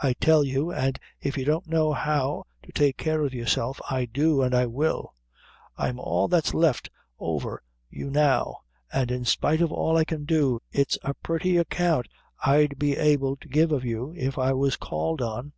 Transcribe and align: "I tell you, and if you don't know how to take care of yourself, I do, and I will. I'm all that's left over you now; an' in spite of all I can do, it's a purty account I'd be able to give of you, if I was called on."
"I 0.00 0.12
tell 0.12 0.44
you, 0.44 0.70
and 0.70 0.96
if 1.20 1.36
you 1.36 1.44
don't 1.44 1.66
know 1.66 1.92
how 1.92 2.44
to 2.62 2.70
take 2.70 2.96
care 2.96 3.24
of 3.24 3.34
yourself, 3.34 3.80
I 3.90 4.04
do, 4.04 4.40
and 4.40 4.54
I 4.54 4.66
will. 4.66 5.12
I'm 5.76 5.98
all 5.98 6.28
that's 6.28 6.54
left 6.54 6.88
over 7.18 7.60
you 7.90 8.08
now; 8.08 8.58
an' 8.92 9.10
in 9.10 9.24
spite 9.24 9.60
of 9.60 9.72
all 9.72 9.96
I 9.96 10.04
can 10.04 10.24
do, 10.24 10.60
it's 10.70 10.98
a 11.02 11.14
purty 11.14 11.56
account 11.56 12.06
I'd 12.44 12.78
be 12.78 12.96
able 12.96 13.34
to 13.38 13.48
give 13.48 13.72
of 13.72 13.84
you, 13.84 14.14
if 14.16 14.38
I 14.38 14.52
was 14.52 14.76
called 14.76 15.20
on." 15.20 15.52